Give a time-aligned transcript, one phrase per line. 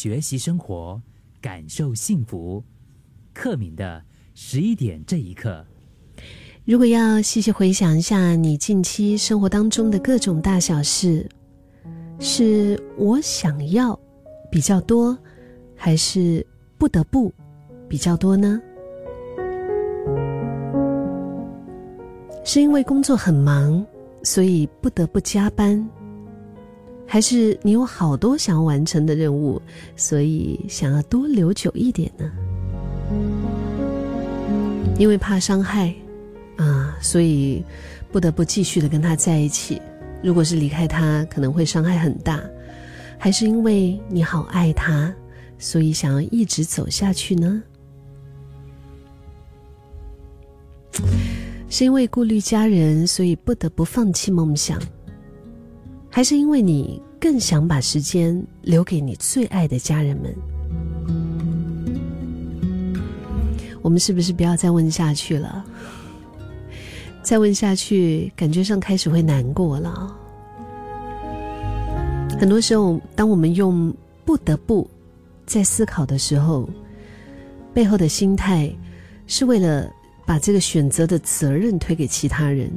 [0.00, 1.02] 学习生活，
[1.40, 2.62] 感受幸福。
[3.34, 4.00] 克敏的
[4.32, 5.66] 十一点这一刻，
[6.64, 11.28] 如果要细细回想一下你近期生活当中的各种大小事，
[12.20, 13.98] 是我想要
[14.52, 15.18] 比较多，
[15.74, 16.46] 还是
[16.78, 17.34] 不得不
[17.88, 18.62] 比较多呢？
[22.44, 23.84] 是因为工作很忙，
[24.22, 25.84] 所以不得不加班，
[27.10, 29.60] 还是你有好多想要完成的任务，
[29.96, 32.30] 所以想要多留久一点呢？
[34.98, 35.94] 因为怕伤害
[36.56, 37.64] 啊，所以
[38.12, 39.80] 不得不继续的跟他在一起。
[40.22, 42.42] 如果是离开他，可能会伤害很大，
[43.16, 45.14] 还是因为你好爱他，
[45.58, 47.62] 所以想要一直走下去呢？
[51.70, 54.78] 是因为顾虑家人，所以不得不放弃梦想，
[56.18, 60.34] 还是因为你更想把时间留给你最爱的家人们？
[63.80, 65.64] 我们是不是不要再问下去了？
[67.22, 70.12] 再问下去，感觉上开始会难过了。
[72.36, 73.94] 很多时候，当我们用
[74.26, 74.90] “不得不”
[75.46, 76.68] 在思考的时候，
[77.72, 78.68] 背后的心态
[79.28, 79.88] 是为了。
[80.26, 82.70] 把这个选择的责任推给其他人，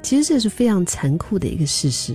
[0.00, 2.14] 其实这是非常残酷的一个事实。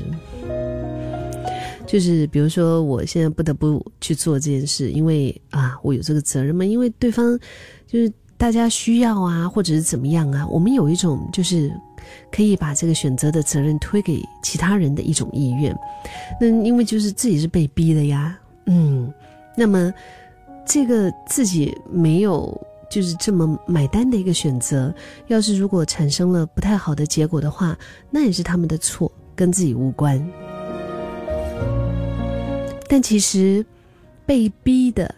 [1.85, 6.65] 就是比如说，我现在不得不去做这件事，因为啊，我有这个责任嘛。
[6.65, 7.37] 因为对方
[7.85, 11.71] 就是大家需要啊，或者是怎么样啊，我们有一种就是
[12.31, 15.75] 可以把这个选择的责任推给其他人的一种意愿。
[16.39, 19.13] 那因为就是自己是被逼的呀，嗯，
[19.55, 19.93] 那么
[20.65, 22.59] 这个自己没有。
[22.91, 24.93] 就是这么买单的一个选择。
[25.25, 27.75] 要是如果产生了不太好的结果的话，
[28.11, 30.23] 那也是他们的错，跟自己无关。
[32.93, 33.65] 但其实，
[34.23, 35.15] 被逼的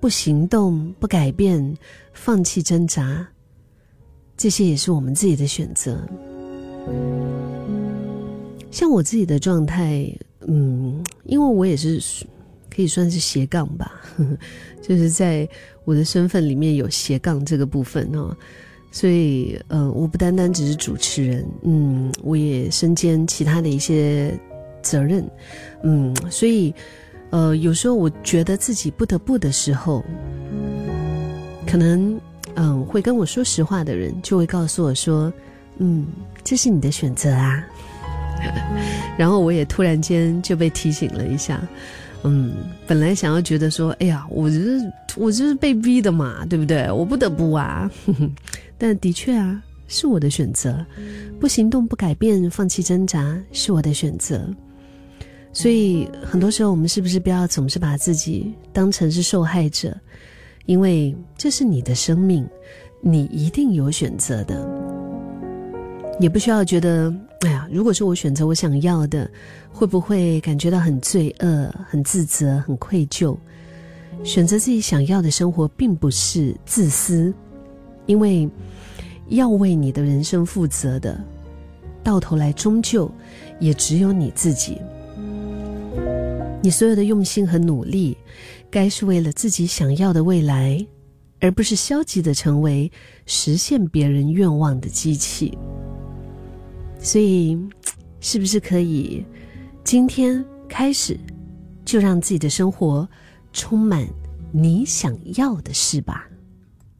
[0.00, 1.76] 不行动、不改变、
[2.14, 3.28] 放弃挣扎，
[4.34, 6.02] 这些也是我们自己的选择。
[8.70, 10.10] 像我自己的状态，
[10.46, 12.02] 嗯，因为我也是。
[12.70, 14.00] 可以算是斜杠吧，
[14.80, 15.46] 就是在
[15.84, 18.34] 我的身份里面有斜杠这个部分哦，
[18.90, 24.32] 所以呃，我不单单只是主持人，嗯，我也身兼其他的一些
[24.80, 25.28] 责任，
[25.82, 26.72] 嗯，所以
[27.30, 30.04] 呃，有时候我觉得自己不得不的时候，
[31.66, 32.18] 可能
[32.54, 35.32] 嗯，会跟我说实话的人就会告诉我说，
[35.78, 36.06] 嗯，
[36.42, 37.64] 这是你的选择啊，
[39.18, 41.60] 然后我也突然间就被提醒了一下。
[42.24, 42.52] 嗯，
[42.86, 46.90] 本来想要觉得说，哎呀，我就是我就是被逼的嘛，对不对？
[46.90, 47.88] 我不得不啊，
[48.76, 50.84] 但的确啊，是我的选择，
[51.38, 54.40] 不行动、不改变、放弃挣扎，是我的选择。
[55.52, 59.96] 所以很多时候，我们是不是不要总是把自己当成是受害者？
[60.66, 62.46] 因为这是你的生命，
[63.00, 64.68] 你一定有选择的，
[66.20, 67.12] 也不需要觉得。
[67.42, 69.30] 哎呀，如果说我选择我想要的，
[69.72, 73.36] 会不会感觉到很罪恶、很自责、很愧疚？
[74.24, 77.32] 选择自己想要的生活，并不是自私，
[78.06, 78.50] 因为
[79.28, 81.16] 要为你的人生负责的，
[82.02, 83.08] 到头来终究
[83.60, 84.78] 也只有你自己。
[86.60, 88.16] 你所有的用心和努力，
[88.68, 90.84] 该是为了自己想要的未来，
[91.40, 92.90] 而不是消极的成为
[93.26, 95.56] 实现别人愿望的机器。
[96.98, 97.56] 所以，
[98.20, 99.24] 是不是可以
[99.84, 101.18] 今天开始
[101.84, 103.08] 就让自己的生活
[103.52, 104.06] 充满
[104.50, 106.28] 你想要的事吧？